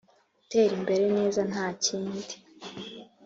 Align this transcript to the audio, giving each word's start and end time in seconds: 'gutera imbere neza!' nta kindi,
'gutera 0.35 0.73
imbere 0.79 1.03
neza!' 1.17 1.41
nta 1.51 1.65
kindi, 1.83 2.35